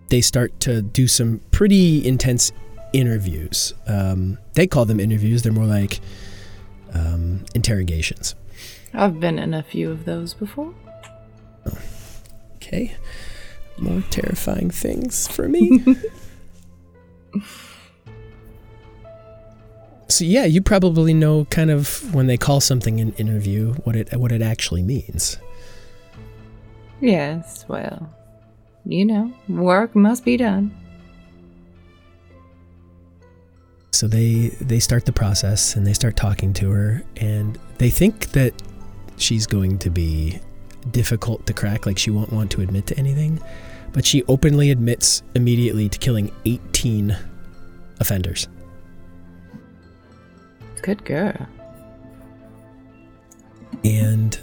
they 0.09 0.21
start 0.21 0.59
to 0.61 0.83
do 0.83 1.07
some 1.09 1.41
pretty 1.51 2.07
intense 2.07 2.53
interviews. 2.93 3.75
Um, 3.87 4.39
they 4.55 4.67
call 4.67 4.87
them 4.87 4.99
interviews; 4.99 5.43
they're 5.43 5.53
more 5.53 5.67
like 5.67 6.01
um, 6.95 7.45
interrogations. 7.55 8.35
I've 8.95 9.21
been 9.21 9.39
in 9.39 9.53
a 9.55 9.63
few 9.63 9.91
of 9.91 10.05
those 10.05 10.35
before. 10.35 10.75
Okay. 12.73 12.97
More 13.79 14.03
terrifying 14.11 14.71
things 14.71 15.29
for 15.29 15.47
me. 15.49 15.85
so 20.09 20.25
yeah, 20.25 20.45
you 20.47 20.63
probably 20.63 21.13
know 21.13 21.45
kind 21.47 21.71
of 21.71 22.15
when 22.15 22.27
they 22.29 22.39
call 22.39 22.61
something 22.61 23.01
an 23.01 23.13
interview 23.15 23.75
what 23.85 23.97
it 23.97 24.13
what 24.15 24.33
it 24.33 24.41
actually 24.41 24.83
means. 24.83 25.37
Yes, 27.01 27.67
well, 27.69 28.09
you 28.87 29.05
know, 29.05 29.33
work 29.49 29.95
must 29.95 30.25
be 30.25 30.39
done. 30.39 30.75
So 33.91 34.07
they 34.07 34.49
they 34.61 34.81
start 34.81 35.05
the 35.05 35.13
process 35.13 35.77
and 35.77 35.87
they 35.87 35.93
start 35.93 36.17
talking 36.17 36.55
to 36.55 36.71
her 36.71 37.03
and 37.17 37.59
they 37.79 37.91
think 37.91 38.33
that 38.33 38.55
she's 39.19 39.47
going 39.47 39.79
to 39.79 39.91
be 39.91 40.41
difficult 40.91 41.47
to 41.47 41.53
crack 41.53 41.87
like 41.87 41.99
she 41.99 42.11
won't 42.11 42.33
want 42.33 42.51
to 42.53 42.61
admit 42.61 42.87
to 42.89 42.99
anything, 42.99 43.41
but 43.93 44.05
she 44.05 44.23
openly 44.25 44.71
admits 44.71 45.23
immediately 45.35 45.89
to 45.89 45.99
killing 45.99 46.31
18 46.45 47.17
offenders. 48.01 48.49
Good 50.83 51.05
girl. 51.05 51.47
And 53.85 54.39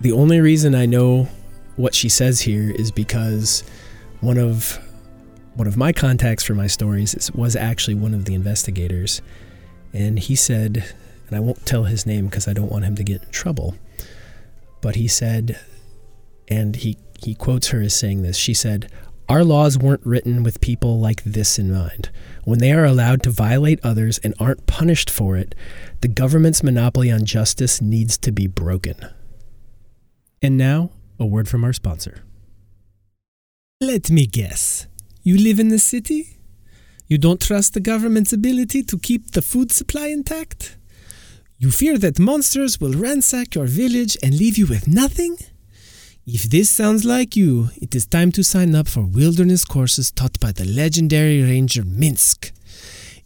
the 0.00 0.12
only 0.12 0.40
reason 0.40 0.74
I 0.74 0.86
know 0.86 1.28
what 1.76 1.94
she 1.94 2.08
says 2.08 2.40
here 2.40 2.70
is 2.70 2.90
because 2.90 3.62
one 4.20 4.38
of 4.38 4.78
one 5.54 5.66
of 5.66 5.76
my 5.76 5.92
contacts 5.92 6.44
for 6.44 6.54
my 6.54 6.66
stories 6.66 7.30
was 7.34 7.56
actually 7.56 7.94
one 7.94 8.12
of 8.12 8.26
the 8.26 8.34
investigators, 8.34 9.22
and 9.94 10.18
he 10.18 10.36
said, 10.36 10.84
and 11.28 11.36
I 11.36 11.40
won't 11.40 11.64
tell 11.64 11.84
his 11.84 12.04
name 12.04 12.26
because 12.26 12.46
I 12.46 12.52
don't 12.52 12.70
want 12.70 12.84
him 12.84 12.94
to 12.96 13.02
get 13.02 13.22
in 13.22 13.30
trouble, 13.30 13.74
but 14.80 14.96
he 14.96 15.08
said, 15.08 15.58
and 16.48 16.76
he 16.76 16.98
he 17.22 17.34
quotes 17.34 17.68
her 17.68 17.80
as 17.80 17.94
saying 17.94 18.22
this. 18.22 18.36
She 18.36 18.54
said, 18.54 18.90
"Our 19.28 19.42
laws 19.42 19.78
weren't 19.78 20.04
written 20.04 20.42
with 20.42 20.60
people 20.60 21.00
like 21.00 21.24
this 21.24 21.58
in 21.58 21.72
mind. 21.72 22.10
When 22.44 22.58
they 22.58 22.72
are 22.72 22.84
allowed 22.84 23.22
to 23.24 23.30
violate 23.30 23.80
others 23.82 24.18
and 24.18 24.34
aren't 24.38 24.66
punished 24.66 25.10
for 25.10 25.36
it, 25.36 25.54
the 26.00 26.08
government's 26.08 26.62
monopoly 26.62 27.10
on 27.10 27.24
justice 27.24 27.80
needs 27.80 28.18
to 28.18 28.30
be 28.32 28.46
broken." 28.46 28.96
And 30.42 30.56
now, 30.56 30.90
a 31.18 31.26
word 31.26 31.48
from 31.48 31.64
our 31.64 31.72
sponsor. 31.72 32.22
Let 33.80 34.10
me 34.10 34.26
guess. 34.26 34.86
You 35.22 35.36
live 35.38 35.58
in 35.58 35.70
the 35.70 35.78
city? 35.78 36.38
You 37.08 37.18
don't 37.18 37.40
trust 37.40 37.74
the 37.74 37.80
government's 37.80 38.32
ability 38.32 38.82
to 38.84 38.98
keep 38.98 39.32
the 39.32 39.42
food 39.42 39.72
supply 39.72 40.08
intact? 40.08 40.76
You 41.58 41.70
fear 41.70 41.96
that 41.96 42.18
monsters 42.18 42.78
will 42.82 42.92
ransack 42.92 43.54
your 43.54 43.64
village 43.64 44.14
and 44.22 44.38
leave 44.38 44.58
you 44.58 44.66
with 44.66 44.86
nothing? 44.86 45.38
If 46.26 46.42
this 46.50 46.68
sounds 46.68 47.06
like 47.06 47.34
you, 47.34 47.70
it 47.76 47.94
is 47.94 48.04
time 48.04 48.30
to 48.32 48.44
sign 48.44 48.74
up 48.74 48.86
for 48.86 49.06
wilderness 49.06 49.64
courses 49.64 50.12
taught 50.12 50.38
by 50.38 50.52
the 50.52 50.66
legendary 50.66 51.40
ranger 51.40 51.82
Minsk. 51.82 52.52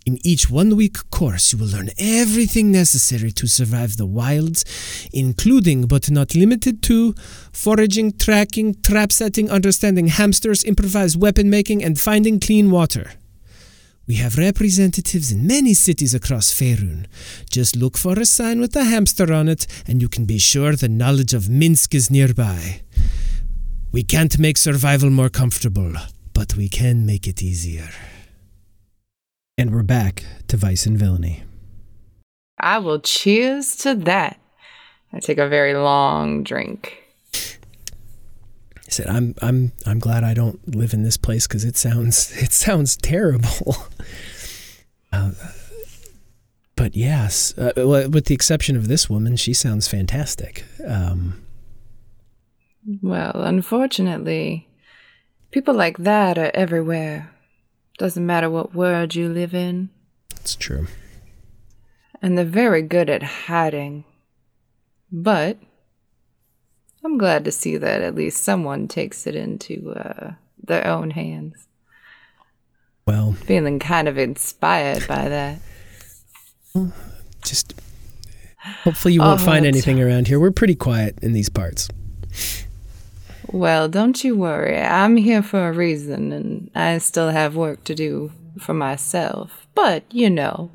In 0.07 0.19
each 0.25 0.49
one 0.49 0.77
week 0.77 1.11
course, 1.11 1.53
you 1.53 1.59
will 1.59 1.67
learn 1.67 1.91
everything 1.99 2.71
necessary 2.71 3.33
to 3.33 3.49
survive 3.49 3.97
the 3.97 4.07
wilds, 4.07 4.65
including 5.13 5.89
but 5.89 6.09
not 6.09 6.37
limited 6.37 6.85
to 6.85 7.15
foraging, 7.53 8.13
tracking, 8.13 8.81
trap 8.83 9.11
setting, 9.11 9.51
understanding 9.51 10.07
hamsters, 10.07 10.63
improvised 10.63 11.21
weapon 11.21 11.51
making, 11.51 11.83
and 11.83 11.99
finding 11.99 12.39
clean 12.39 12.71
water. 12.71 13.11
We 14.07 14.17
have 14.17 14.39
representatives 14.39 15.31
in 15.31 15.47
many 15.47 15.75
cities 15.75 16.15
across 16.15 16.53
Faerun. 16.53 17.07
Just 17.51 17.77
look 17.77 17.97
for 17.97 18.19
a 18.19 18.25
sign 18.25 18.61
with 18.61 18.75
a 18.75 18.85
hamster 18.85 19.33
on 19.33 19.49
it, 19.49 19.67
and 19.87 20.03
you 20.03 20.09
can 20.09 20.25
be 20.25 20.39
sure 20.39 20.75
the 20.75 20.89
knowledge 20.89 21.33
of 21.33 21.49
Minsk 21.49 21.95
is 21.95 22.11
nearby. 22.11 22.81
We 23.93 24.03
can't 24.03 24.39
make 24.39 24.57
survival 24.57 25.11
more 25.11 25.29
comfortable, 25.29 25.93
but 26.33 26.57
we 26.57 26.69
can 26.69 27.07
make 27.07 27.27
it 27.27 27.43
easier. 27.43 27.91
And 29.57 29.73
we're 29.73 29.83
back 29.83 30.25
to 30.49 30.57
Vice 30.57 30.87
and 30.87 30.99
Villainy. 30.99 31.45
I 32.59 32.79
will 32.79 33.01
cheers 33.01 33.77
to 33.77 33.95
that. 33.95 34.39
I 35.13 35.19
take 35.21 35.39
a 35.39 35.49
very 35.49 35.75
long 35.75 36.43
drink. 36.43 36.97
I 38.91 38.93
said, 38.93 39.07
"I'm 39.07 39.35
I'm 39.41 39.71
I'm 39.87 40.01
glad 40.01 40.25
I 40.25 40.35
don't 40.35 40.75
live 40.75 40.93
in 40.93 41.05
this 41.05 41.17
place 41.17 41.47
because 41.47 41.65
it 41.65 41.77
sounds 41.77 42.33
it 42.43 42.53
sounds 42.53 42.97
terrible." 42.97 43.77
uh, 45.13 45.31
but 46.75 46.97
yes, 46.97 47.57
uh, 47.57 47.73
with 47.77 48.25
the 48.25 48.35
exception 48.35 48.75
of 48.77 48.89
this 48.89 49.09
woman, 49.09 49.37
she 49.37 49.55
sounds 49.55 49.87
fantastic. 49.87 50.65
Um, 50.85 51.41
Well, 53.01 53.43
unfortunately, 53.45 54.67
people 55.53 55.75
like 55.75 55.99
that 55.99 56.37
are 56.37 56.51
everywhere. 56.53 57.31
Doesn't 57.99 58.25
matter 58.27 58.51
what 58.51 58.75
world 58.75 59.15
you 59.15 59.29
live 59.29 59.55
in. 59.55 59.91
it's 60.33 60.57
true. 60.57 60.87
And 62.23 62.37
they're 62.37 62.45
very 62.45 62.83
good 62.83 63.09
at 63.11 63.23
hiding. 63.23 64.05
But 65.13 65.59
I'm 67.05 67.19
glad 67.19 67.45
to 67.47 67.53
see 67.53 67.77
that 67.77 68.03
at 68.03 68.15
least 68.15 68.43
someone 68.43 68.87
takes 68.89 69.27
it 69.27 69.35
into 69.35 69.93
uh, 69.97 70.33
their 70.63 70.87
own 70.87 71.11
hands. 71.11 71.67
Well, 73.07 73.33
Feeling 73.33 73.79
kind 73.79 74.07
of 74.07 74.19
inspired 74.19 75.07
by 75.09 75.29
that. 75.29 75.59
just 77.43 77.75
hopefully 78.83 79.15
you 79.15 79.21
won't 79.21 79.41
Oh, 79.41 79.45
find 79.45 79.67
anything 79.67 80.01
around 80.01 80.29
here. 80.29 80.39
We're 80.39 80.51
pretty 80.51 80.75
quiet 80.75 81.19
in 81.23 81.33
these 81.33 81.49
parts. 81.49 81.89
Well, 83.51 83.89
don't 83.89 84.23
you 84.23 84.37
worry. 84.37 84.79
I'm 84.79 85.17
here 85.17 85.43
for 85.43 85.69
a 85.69 85.73
reason, 85.73 86.33
and 86.33 86.71
I 86.75 86.99
still 86.99 87.31
have 87.31 87.57
work 87.57 87.83
to 87.85 87.95
do 87.95 88.31
for 88.59 88.75
myself. 88.75 89.67
But, 89.75 90.05
you 90.11 90.31
know, 90.31 90.71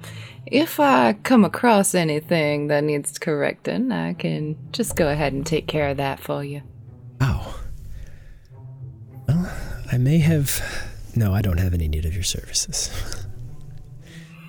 if 0.45 0.79
I 0.79 1.13
come 1.13 1.43
across 1.43 1.95
anything 1.95 2.67
that 2.67 2.83
needs 2.83 3.17
correcting, 3.17 3.91
I 3.91 4.13
can 4.13 4.57
just 4.71 4.95
go 4.95 5.09
ahead 5.09 5.33
and 5.33 5.45
take 5.45 5.67
care 5.67 5.89
of 5.89 5.97
that 5.97 6.19
for 6.19 6.43
you. 6.43 6.61
Oh. 7.21 7.63
Well, 9.27 9.51
I 9.91 9.97
may 9.97 10.19
have. 10.19 10.61
No, 11.15 11.33
I 11.33 11.41
don't 11.41 11.59
have 11.59 11.73
any 11.73 11.87
need 11.87 12.05
of 12.05 12.13
your 12.13 12.23
services. 12.23 12.91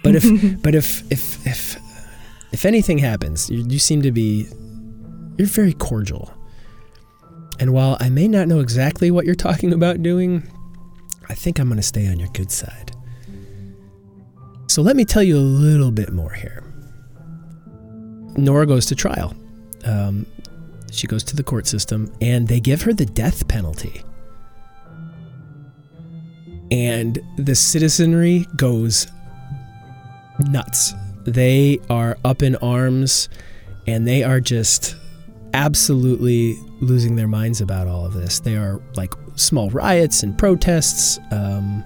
but 0.03 0.15
if, 0.17 0.63
but 0.63 0.75
if, 0.75 1.11
if, 1.11 1.47
if, 1.47 1.77
if 2.53 2.65
anything 2.65 2.99
happens, 2.99 3.49
you, 3.51 3.65
you 3.69 3.79
seem 3.79 4.03
to 4.03 4.13
be. 4.13 4.49
You're 5.39 5.49
very 5.49 5.75
cordial. 5.75 6.33
And 7.59 7.73
while 7.73 7.97
I 8.01 8.09
may 8.09 8.29
not 8.29 8.49
know 8.49 8.61
exactly 8.61 9.11
what 9.11 9.25
you're 9.25 9.35
talking 9.35 9.73
about 9.73 10.03
doing, 10.03 10.51
I 11.29 11.35
think 11.35 11.59
I'm 11.59 11.69
going 11.69 11.77
to 11.77 11.83
stay 11.83 12.07
on 12.07 12.19
your 12.19 12.29
good 12.29 12.51
side. 12.51 12.96
So 14.77 14.83
let 14.83 14.95
me 14.95 15.07
tell 15.07 15.23
you 15.23 15.39
a 15.39 15.41
little 15.41 15.91
bit 15.91 16.13
more 16.13 16.35
here. 16.35 16.63
Nora 18.37 18.67
goes 18.67 18.85
to 18.85 18.95
trial. 18.95 19.35
Um, 19.87 20.27
she 20.93 21.07
goes 21.07 21.25
to 21.25 21.35
the 21.35 21.43
court 21.43 21.67
system, 21.67 22.13
and 22.21 22.47
they 22.47 22.61
give 22.61 22.83
her 22.83 22.93
the 22.93 23.07
death 23.07 23.49
penalty. 23.49 24.03
And 26.71 27.19
the 27.39 27.55
citizenry 27.55 28.47
goes 28.57 29.07
nuts. 30.41 30.93
They 31.25 31.81
are 31.89 32.19
up 32.23 32.43
in 32.43 32.57
arms, 32.57 33.31
and 33.87 34.07
they 34.07 34.25
are 34.25 34.41
just 34.41 34.95
absolutely 35.55 36.55
losing 36.83 37.17
their 37.17 37.29
minds 37.29 37.63
about 37.63 37.89
all 37.89 38.05
of 38.05 38.13
this. 38.13 38.41
They 38.41 38.59
are 38.59 38.83
like 38.95 39.15
small 39.37 39.71
riots 39.71 40.23
and 40.23 40.37
protests, 40.37 41.19
um, 41.31 41.83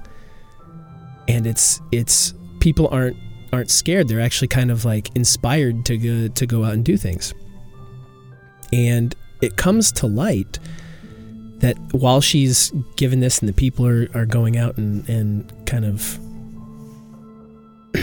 and 1.28 1.46
it's 1.46 1.80
it's 1.92 2.34
people 2.60 2.88
aren't 2.90 3.16
aren't 3.52 3.70
scared. 3.70 4.08
They're 4.08 4.20
actually 4.20 4.48
kind 4.48 4.70
of 4.70 4.84
like 4.84 5.14
inspired 5.16 5.84
to 5.86 5.98
go, 5.98 6.28
to 6.28 6.46
go 6.46 6.64
out 6.64 6.74
and 6.74 6.84
do 6.84 6.96
things. 6.96 7.34
And 8.72 9.14
it 9.40 9.56
comes 9.56 9.90
to 9.92 10.06
light 10.06 10.58
that 11.58 11.76
while 11.92 12.20
she's 12.20 12.70
given 12.96 13.20
this 13.20 13.40
and 13.40 13.48
the 13.48 13.52
people 13.52 13.86
are, 13.86 14.08
are 14.14 14.26
going 14.26 14.56
out 14.56 14.76
and, 14.76 15.06
and 15.08 15.52
kind 15.66 15.84
of 15.84 16.18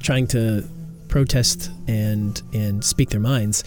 trying 0.00 0.26
to 0.28 0.64
protest 1.08 1.70
and 1.86 2.42
and 2.52 2.84
speak 2.84 3.10
their 3.10 3.20
minds, 3.20 3.64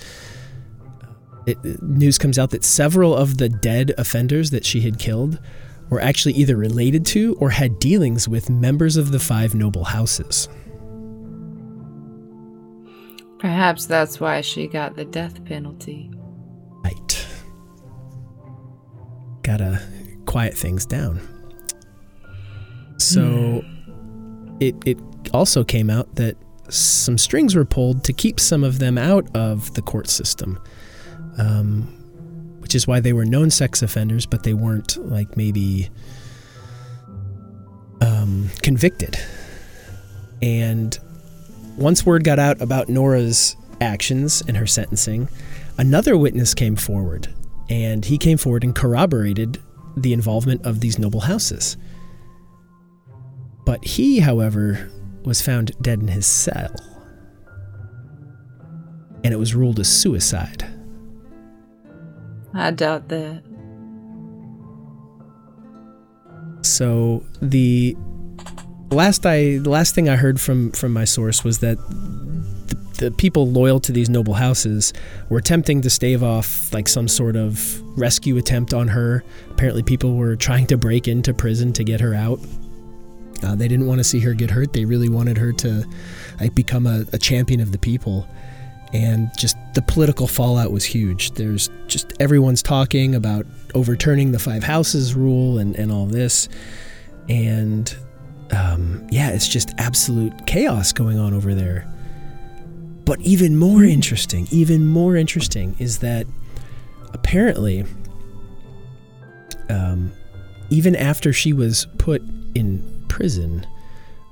it, 1.46 1.58
news 1.82 2.18
comes 2.18 2.40
out 2.40 2.52
that 2.52 2.64
several 2.64 3.16
of 3.16 3.38
the 3.38 3.50
dead 3.50 3.94
offenders 3.98 4.52
that 4.52 4.66
she 4.66 4.82
had 4.82 4.98
killed 4.98 5.40
were 5.92 6.02
actually 6.02 6.34
either 6.34 6.56
related 6.56 7.06
to 7.06 7.36
or 7.40 7.52
had 7.52 7.78
dealings 7.78 8.28
with 8.28 8.50
members 8.50 8.98
of 8.98 9.12
the 9.12 9.20
five 9.20 9.54
noble 9.54 9.84
houses. 9.84 10.48
Perhaps 13.38 13.86
that's 13.88 14.20
why 14.20 14.42
she 14.42 14.68
got 14.68 14.96
the 14.96 15.04
death 15.04 15.44
penalty. 15.46 16.10
Right. 16.84 17.28
Gotta 19.44 19.82
quiet 20.26 20.56
things 20.56 20.86
down. 20.86 21.20
So 22.98 23.22
mm. 23.22 24.58
it 24.62 24.76
it 24.86 24.98
also 25.34 25.64
came 25.64 25.90
out 25.90 26.16
that 26.16 26.38
some 26.70 27.18
strings 27.18 27.54
were 27.54 27.66
pulled 27.66 28.06
to 28.06 28.14
keep 28.14 28.40
some 28.40 28.64
of 28.64 28.80
them 28.80 28.98
out 28.98 29.28
of 29.36 29.74
the 29.74 29.82
court 29.82 30.08
system. 30.08 30.58
Um, 31.38 32.01
which 32.72 32.76
is 32.78 32.88
why 32.88 33.02
they 33.02 33.12
were 33.12 33.26
known 33.26 33.52
sex 33.52 33.82
offenders, 33.82 34.26
but 34.26 34.44
they 34.44 34.54
weren't 34.54 34.96
like 35.10 35.36
maybe 35.36 35.90
um, 38.00 38.50
convicted. 38.62 39.18
And 40.42 40.98
once 41.76 42.06
word 42.06 42.24
got 42.24 42.40
out 42.40 42.62
about 42.62 42.88
Nora's 42.88 43.58
actions 43.82 44.42
and 44.48 44.56
her 44.56 44.66
sentencing, 44.66 45.28
another 45.78 46.18
witness 46.18 46.54
came 46.54 46.78
forward, 46.78 47.28
and 47.70 48.06
he 48.06 48.18
came 48.18 48.38
forward 48.38 48.64
and 48.64 48.74
corroborated 48.74 49.62
the 49.98 50.14
involvement 50.14 50.66
of 50.66 50.80
these 50.80 50.98
noble 50.98 51.20
houses. 51.20 51.76
But 53.66 53.84
he, 53.84 54.20
however, 54.20 54.90
was 55.26 55.42
found 55.42 55.74
dead 55.82 56.00
in 56.00 56.08
his 56.08 56.26
cell, 56.26 56.74
and 59.26 59.34
it 59.34 59.38
was 59.38 59.54
ruled 59.54 59.80
a 59.80 59.84
suicide. 59.84 60.71
I 62.54 62.72
doubt 62.72 63.08
that. 63.10 63.44
So 66.64 67.24
the 67.42 67.96
last 68.92 69.26
I 69.26 69.58
the 69.58 69.70
last 69.70 69.96
thing 69.96 70.10
I 70.10 70.16
heard 70.16 70.40
from 70.40 70.72
from 70.72 70.94
my 70.94 71.06
source 71.06 71.44
was 71.44 71.60
that 71.60 71.78
the, 71.78 73.06
the 73.06 73.12
people 73.12 73.48
loyal 73.48 73.80
to 73.82 73.92
these 73.92 74.10
noble 74.10 74.34
houses 74.34 74.94
were 75.30 75.38
attempting 75.38 75.82
to 75.82 75.90
stave 75.90 76.24
off 76.24 76.74
like 76.74 76.88
some 76.88 77.08
sort 77.08 77.36
of 77.36 77.82
rescue 77.98 78.38
attempt 78.38 78.74
on 78.74 78.90
her. 78.90 79.24
Apparently, 79.50 79.84
people 79.84 80.16
were 80.16 80.36
trying 80.36 80.68
to 80.68 80.78
break 80.78 81.08
into 81.08 81.34
prison 81.34 81.74
to 81.74 81.84
get 81.84 82.00
her 82.00 82.14
out. 82.14 82.40
Uh, 83.44 83.56
they 83.56 83.68
didn't 83.68 83.88
want 83.88 83.98
to 84.00 84.04
see 84.04 84.20
her 84.20 84.34
get 84.34 84.52
hurt. 84.52 84.74
They 84.74 84.86
really 84.86 85.10
wanted 85.10 85.38
her 85.38 85.52
to 85.54 85.86
like 86.40 86.54
become 86.54 86.86
a, 86.86 87.06
a 87.12 87.18
champion 87.18 87.60
of 87.60 87.72
the 87.72 87.80
people 87.80 88.28
and 88.94 89.30
just 89.38 89.58
the 89.74 89.82
political 89.82 90.28
fallout 90.28 90.72
was 90.72 90.84
huge. 90.84 91.32
There's 91.32 91.70
just 91.88 92.14
everyone's 92.20 92.62
talking 92.62 93.16
about 93.16 93.46
overturning 93.74 94.32
the 94.32 94.40
five 94.40 94.64
houses 94.64 95.16
rule 95.16 95.58
and, 95.60 95.76
and 95.76 95.92
all 95.92 96.06
this. 96.06 96.50
And 97.30 97.96
um, 98.52 99.08
yeah, 99.10 99.30
it's 99.30 99.48
just 99.48 99.74
absolute 99.78 100.46
chaos 100.46 100.92
going 100.92 101.18
on 101.18 101.34
over 101.34 101.56
there. 101.56 101.88
But 103.06 103.22
even 103.22 103.58
more 103.58 103.84
interesting, 103.84 104.48
even 104.52 104.86
more 104.86 105.16
interesting 105.16 105.76
is 105.80 106.00
that 106.00 106.28
apparently, 107.14 107.86
um, 109.70 110.12
even 110.70 110.96
after 110.96 111.34
she 111.34 111.54
was 111.54 111.88
put 111.98 112.22
in 112.56 113.06
prison, 113.08 113.66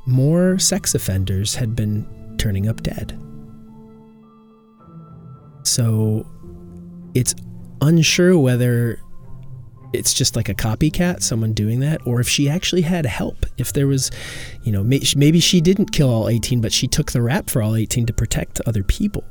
more 0.05 0.59
sex 0.59 0.93
offenders 0.95 1.55
had 1.55 1.75
been 1.75 2.35
turning 2.37 2.67
up 2.67 2.83
dead. 2.83 3.17
So 5.63 6.25
it's 7.13 7.35
unsure 7.81 8.37
whether 8.37 8.99
it's 9.93 10.13
just 10.13 10.35
like 10.35 10.49
a 10.49 10.53
copycat, 10.53 11.21
someone 11.21 11.53
doing 11.53 11.79
that, 11.79 12.05
or 12.05 12.19
if 12.19 12.29
she 12.29 12.49
actually 12.49 12.81
had 12.81 13.05
help. 13.05 13.45
If 13.57 13.73
there 13.73 13.87
was, 13.87 14.11
you 14.63 14.71
know, 14.71 14.83
maybe 14.83 15.39
she 15.39 15.61
didn't 15.61 15.91
kill 15.91 16.09
all 16.09 16.29
18, 16.29 16.61
but 16.61 16.71
she 16.71 16.87
took 16.87 17.11
the 17.11 17.21
rap 17.21 17.49
for 17.49 17.61
all 17.61 17.75
18 17.75 18.05
to 18.05 18.13
protect 18.13 18.61
other 18.67 18.83
people. 18.83 19.25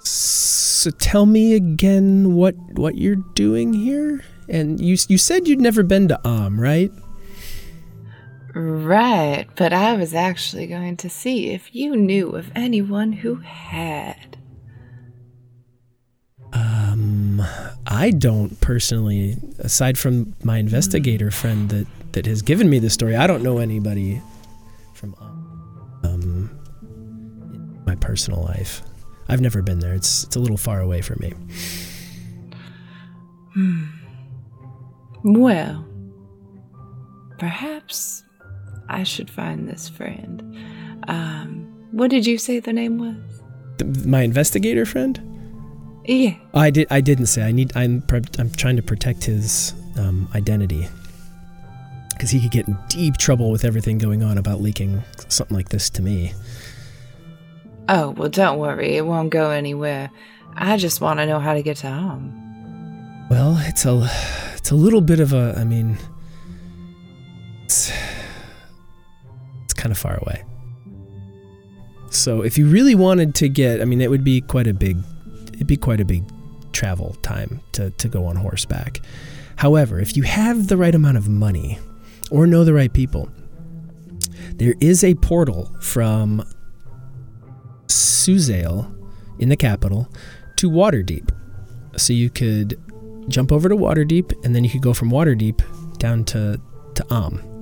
So 0.00 0.90
tell 0.92 1.26
me 1.26 1.54
again 1.54 2.34
what 2.34 2.54
what 2.74 2.96
you're 2.96 3.16
doing 3.34 3.72
here. 3.72 4.22
And 4.48 4.80
you 4.80 4.96
you 5.08 5.18
said 5.18 5.48
you'd 5.48 5.60
never 5.60 5.82
been 5.82 6.08
to 6.08 6.20
Amn, 6.24 6.58
right? 6.58 6.90
Right, 8.54 9.46
but 9.56 9.72
I 9.72 9.94
was 9.94 10.14
actually 10.14 10.66
going 10.66 10.96
to 10.98 11.10
see 11.10 11.50
if 11.50 11.74
you 11.74 11.96
knew 11.96 12.30
of 12.30 12.50
anyone 12.54 13.12
who 13.12 13.36
had. 13.36 14.38
Um, 16.52 17.42
I 17.86 18.10
don't 18.10 18.58
personally, 18.60 19.36
aside 19.58 19.98
from 19.98 20.34
my 20.42 20.58
investigator 20.58 21.30
friend 21.30 21.68
that, 21.68 21.86
that 22.12 22.26
has 22.26 22.40
given 22.42 22.70
me 22.70 22.78
the 22.78 22.90
story, 22.90 23.16
I 23.16 23.26
don't 23.26 23.42
know 23.42 23.58
anybody 23.58 24.22
from 24.94 25.14
um, 26.04 26.50
my 27.86 27.94
personal 27.96 28.42
life. 28.42 28.82
I've 29.28 29.42
never 29.42 29.60
been 29.60 29.78
there. 29.78 29.92
It's 29.92 30.24
it's 30.24 30.36
a 30.36 30.40
little 30.40 30.56
far 30.56 30.80
away 30.80 31.02
for 31.02 31.16
me. 31.16 31.34
Hmm. 33.52 33.84
Well, 35.22 35.86
perhaps 37.38 38.24
I 38.88 39.02
should 39.02 39.30
find 39.30 39.68
this 39.68 39.88
friend. 39.88 40.56
Um, 41.08 41.66
what 41.92 42.10
did 42.10 42.26
you 42.26 42.38
say 42.38 42.60
the 42.60 42.72
name 42.72 42.98
was? 42.98 44.06
My 44.06 44.22
investigator 44.22 44.86
friend. 44.86 45.20
Yeah. 46.04 46.36
I 46.54 46.70
did. 46.70 46.86
I 46.90 47.00
didn't 47.00 47.26
say. 47.26 47.42
I 47.42 47.52
need. 47.52 47.76
I'm. 47.76 48.02
I'm 48.38 48.50
trying 48.50 48.76
to 48.76 48.82
protect 48.82 49.24
his 49.24 49.74
um, 49.98 50.28
identity 50.34 50.88
because 52.10 52.30
he 52.30 52.40
could 52.40 52.50
get 52.50 52.66
in 52.66 52.76
deep 52.88 53.16
trouble 53.16 53.50
with 53.50 53.64
everything 53.64 53.98
going 53.98 54.22
on 54.22 54.38
about 54.38 54.60
leaking 54.60 55.02
something 55.28 55.56
like 55.56 55.68
this 55.68 55.88
to 55.90 56.02
me. 56.02 56.32
Oh 57.88 58.10
well, 58.10 58.28
don't 58.28 58.58
worry. 58.58 58.96
It 58.96 59.06
won't 59.06 59.30
go 59.30 59.50
anywhere. 59.50 60.10
I 60.54 60.76
just 60.76 61.00
want 61.00 61.20
to 61.20 61.26
know 61.26 61.38
how 61.38 61.54
to 61.54 61.62
get 61.62 61.76
to 61.78 61.90
home. 61.90 63.28
Well, 63.30 63.56
it's 63.60 63.84
a. 63.84 64.08
It's 64.56 64.70
a 64.70 64.74
little 64.74 65.00
bit 65.00 65.20
of 65.20 65.32
a. 65.32 65.54
I 65.56 65.64
mean. 65.64 65.98
Kind 69.78 69.92
of 69.92 69.98
far 69.98 70.18
away. 70.18 70.44
So 72.10 72.42
if 72.42 72.58
you 72.58 72.66
really 72.66 72.96
wanted 72.96 73.34
to 73.36 73.48
get, 73.48 73.80
I 73.80 73.84
mean, 73.84 74.00
it 74.00 74.10
would 74.10 74.24
be 74.24 74.40
quite 74.40 74.66
a 74.66 74.74
big, 74.74 74.98
it'd 75.54 75.66
be 75.68 75.76
quite 75.76 76.00
a 76.00 76.04
big 76.04 76.24
travel 76.72 77.16
time 77.22 77.60
to, 77.72 77.90
to 77.90 78.08
go 78.08 78.24
on 78.26 78.34
horseback. 78.34 79.00
However, 79.56 80.00
if 80.00 80.16
you 80.16 80.24
have 80.24 80.66
the 80.66 80.76
right 80.76 80.94
amount 80.94 81.16
of 81.16 81.28
money 81.28 81.78
or 82.30 82.46
know 82.46 82.64
the 82.64 82.74
right 82.74 82.92
people, 82.92 83.30
there 84.54 84.74
is 84.80 85.04
a 85.04 85.14
portal 85.14 85.72
from 85.80 86.42
Suzail 87.86 88.92
in 89.38 89.48
the 89.48 89.56
capital 89.56 90.08
to 90.56 90.68
Waterdeep. 90.68 91.30
so 91.96 92.12
you 92.12 92.30
could 92.30 92.80
jump 93.28 93.52
over 93.52 93.68
to 93.68 93.76
Waterdeep, 93.76 94.32
and 94.44 94.56
then 94.56 94.64
you 94.64 94.70
could 94.70 94.82
go 94.82 94.92
from 94.92 95.10
Waterdeep 95.10 95.62
down 95.98 96.24
to 96.24 96.60
to 96.94 97.04
Amn. 97.04 97.57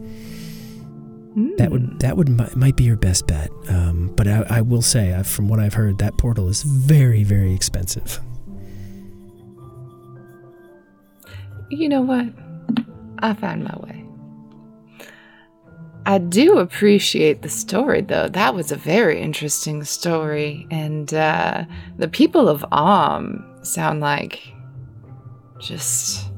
That 1.58 1.70
would 1.70 2.00
that 2.00 2.16
would 2.16 2.56
might 2.56 2.76
be 2.76 2.84
your 2.84 2.96
best 2.96 3.26
bet. 3.26 3.50
Um, 3.68 4.10
but 4.16 4.26
I, 4.26 4.46
I 4.48 4.60
will 4.62 4.80
say, 4.80 5.22
from 5.22 5.48
what 5.48 5.60
I've 5.60 5.74
heard, 5.74 5.98
that 5.98 6.16
portal 6.16 6.48
is 6.48 6.62
very 6.62 7.24
very 7.24 7.54
expensive. 7.54 8.20
You 11.68 11.88
know 11.88 12.00
what? 12.00 12.26
I 13.18 13.34
found 13.34 13.64
my 13.64 13.76
way. 13.80 14.06
I 16.06 16.18
do 16.18 16.58
appreciate 16.58 17.42
the 17.42 17.48
story, 17.48 18.00
though. 18.00 18.28
That 18.28 18.54
was 18.54 18.70
a 18.70 18.76
very 18.76 19.20
interesting 19.20 19.82
story. 19.82 20.66
And 20.70 21.12
uh, 21.12 21.64
the 21.98 22.06
people 22.06 22.48
of 22.48 22.64
Amn 22.70 23.44
sound 23.66 24.00
like 24.00 24.40
just 25.58 26.30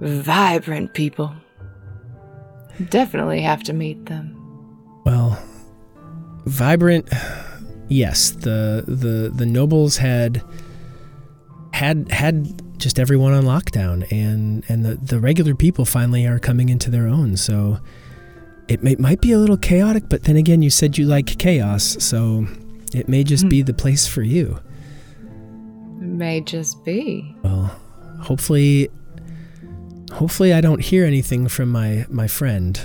vibrant 0.00 0.94
people. 0.94 1.34
Definitely 2.90 3.40
have 3.42 3.62
to 3.64 3.72
meet 3.72 4.06
them. 4.06 4.34
Well, 5.04 5.42
vibrant. 6.46 7.08
Yes, 7.88 8.30
the 8.30 8.84
the 8.86 9.30
the 9.34 9.46
nobles 9.46 9.96
had 9.96 10.42
had 11.72 12.10
had 12.10 12.62
just 12.78 12.98
everyone 12.98 13.32
on 13.32 13.44
lockdown, 13.44 14.10
and 14.12 14.64
and 14.68 14.84
the 14.84 14.96
the 14.96 15.18
regular 15.18 15.54
people 15.54 15.84
finally 15.84 16.26
are 16.26 16.38
coming 16.38 16.68
into 16.68 16.90
their 16.90 17.06
own. 17.06 17.36
So 17.36 17.78
it 18.68 18.82
may, 18.82 18.96
might 18.96 19.20
be 19.20 19.32
a 19.32 19.38
little 19.38 19.56
chaotic, 19.56 20.08
but 20.08 20.24
then 20.24 20.36
again, 20.36 20.62
you 20.62 20.70
said 20.70 20.98
you 20.98 21.06
like 21.06 21.38
chaos, 21.38 21.96
so 21.98 22.46
it 22.92 23.08
may 23.08 23.24
just 23.24 23.44
hmm. 23.44 23.48
be 23.48 23.62
the 23.62 23.74
place 23.74 24.06
for 24.06 24.22
you. 24.22 24.60
May 25.96 26.40
just 26.42 26.84
be. 26.84 27.34
Well, 27.42 27.74
hopefully, 28.20 28.90
hopefully 30.12 30.52
I 30.52 30.60
don't 30.60 30.80
hear 30.80 31.04
anything 31.04 31.48
from 31.48 31.70
my 31.70 32.06
my 32.08 32.26
friend 32.26 32.78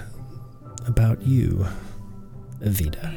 about 0.88 1.22
you, 1.22 1.66
Evita. 2.62 3.14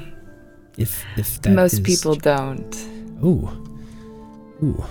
If 0.76 1.04
if 1.16 1.40
that 1.42 1.50
Most 1.52 1.74
is- 1.74 1.80
people 1.80 2.14
don't. 2.14 2.74
Ooh, 3.24 3.48
ooh, 4.62 4.84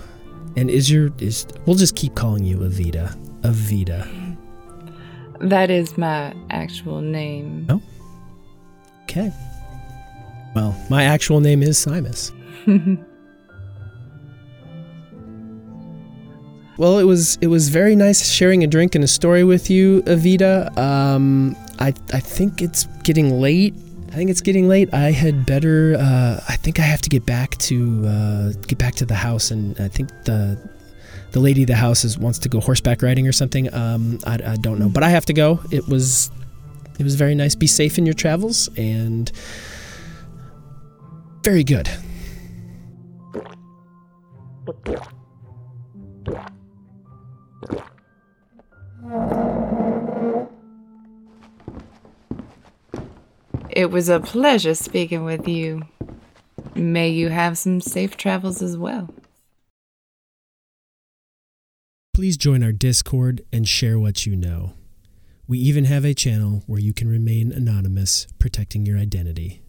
and 0.56 0.70
is 0.70 0.90
your 0.92 1.12
is 1.20 1.46
we'll 1.66 1.76
just 1.76 1.96
keep 1.96 2.16
calling 2.16 2.44
you 2.44 2.58
Evita, 2.60 3.16
Evita. 3.42 4.08
That 5.40 5.70
is 5.70 5.98
my 5.98 6.34
actual 6.50 7.02
name. 7.02 7.68
Oh, 7.70 7.82
okay. 9.04 9.32
Well, 10.56 10.74
my 10.90 11.04
actual 11.04 11.42
name 11.42 11.62
is 11.62 11.78
Simus. 11.78 12.32
Well, 16.78 17.00
it 17.00 17.06
was 17.06 17.38
it 17.42 17.48
was 17.48 17.70
very 17.70 17.96
nice 17.96 18.30
sharing 18.30 18.64
a 18.64 18.68
drink 18.68 18.96
and 18.96 19.04
a 19.04 19.08
story 19.08 19.44
with 19.46 19.70
you, 19.70 20.02
Evita. 20.04 20.78
Um, 20.78 21.56
I 21.80 21.94
I 22.12 22.20
think 22.20 22.62
it's 22.62 22.86
getting 23.04 23.40
late. 23.40 23.74
I 24.10 24.16
think 24.16 24.30
it's 24.30 24.42
getting 24.42 24.68
late. 24.68 24.94
I 24.94 25.12
had 25.12 25.46
better. 25.46 25.96
Uh, 25.98 26.42
I 26.50 26.58
think 26.58 26.80
I 26.80 26.84
have 26.84 27.02
to 27.04 27.10
get 27.10 27.26
back 27.26 27.58
to 27.60 28.06
uh, 28.06 28.52
get 28.68 28.78
back 28.78 28.96
to 28.96 29.06
the 29.06 29.16
house, 29.16 29.52
and 29.52 29.80
I 29.80 29.88
think 29.88 30.10
the 30.26 30.60
the 31.32 31.40
lady 31.40 31.64
of 31.64 31.68
the 31.68 31.76
house 31.76 32.04
is 32.04 32.18
wants 32.18 32.40
to 32.40 32.50
go 32.50 32.60
horseback 32.60 33.02
riding 33.02 33.26
or 33.28 33.32
something. 33.32 33.74
Um, 33.74 34.20
I, 34.26 34.40
I 34.46 34.56
don't 34.58 34.80
know, 34.80 34.90
but 34.90 35.04
I 35.04 35.10
have 35.10 35.26
to 35.28 35.34
go. 35.34 35.62
It 35.72 35.88
was 35.88 36.30
it 37.00 37.04
was 37.04 37.16
very 37.16 37.36
nice. 37.36 37.56
Be 37.56 37.68
safe 37.68 37.98
in 37.98 38.06
your 38.06 38.14
travels, 38.14 38.70
and 38.78 39.32
very 41.42 41.64
good. 41.64 41.90
It 53.76 53.92
was 53.92 54.08
a 54.08 54.22
pleasure 54.22 54.74
speaking 54.74 55.26
with 55.26 55.50
you. 55.50 55.82
May 56.76 57.10
you 57.10 57.28
have 57.28 57.58
some 57.58 57.82
safe 57.82 58.16
travels 58.16 58.62
as 58.62 58.78
well. 58.78 59.14
Please 62.14 62.38
join 62.38 62.64
our 62.64 62.72
Discord 62.72 63.42
and 63.52 63.68
share 63.68 64.00
what 64.00 64.26
you 64.26 64.38
know. 64.38 64.76
We 65.46 65.60
even 65.60 65.84
have 65.84 66.06
a 66.06 66.14
channel 66.14 66.64
where 66.68 66.80
you 66.80 66.94
can 66.94 67.10
remain 67.10 67.52
anonymous, 67.52 68.28
protecting 68.40 68.86
your 68.86 68.98
identity. 68.98 69.62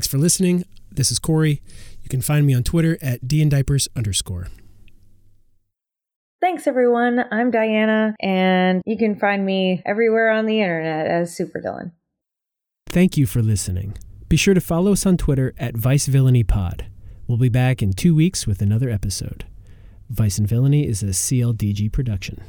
Thanks 0.00 0.08
for 0.08 0.16
listening. 0.16 0.64
This 0.90 1.10
is 1.10 1.18
Corey. 1.18 1.60
You 2.02 2.08
can 2.08 2.22
find 2.22 2.46
me 2.46 2.54
on 2.54 2.62
Twitter 2.62 2.96
at 3.02 3.20
dndiapers 3.20 3.86
underscore. 3.94 4.46
Thanks, 6.40 6.66
everyone. 6.66 7.22
I'm 7.30 7.50
Diana, 7.50 8.16
and 8.18 8.80
you 8.86 8.96
can 8.96 9.14
find 9.14 9.44
me 9.44 9.82
everywhere 9.84 10.30
on 10.30 10.46
the 10.46 10.62
internet 10.62 11.06
as 11.06 11.36
Super 11.36 11.60
Dylan. 11.60 11.92
Thank 12.86 13.18
you 13.18 13.26
for 13.26 13.42
listening. 13.42 13.98
Be 14.30 14.38
sure 14.38 14.54
to 14.54 14.60
follow 14.62 14.92
us 14.92 15.04
on 15.04 15.18
Twitter 15.18 15.52
at 15.58 15.76
Vice 15.76 16.06
Villainy 16.06 16.44
Pod. 16.44 16.86
We'll 17.28 17.36
be 17.36 17.50
back 17.50 17.82
in 17.82 17.92
two 17.92 18.14
weeks 18.14 18.46
with 18.46 18.62
another 18.62 18.88
episode. 18.88 19.44
Vice 20.08 20.38
and 20.38 20.48
Villainy 20.48 20.86
is 20.86 21.02
a 21.02 21.08
CLDG 21.08 21.92
production. 21.92 22.42